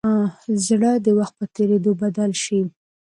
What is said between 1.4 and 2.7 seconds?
تېرېدو بدل شي.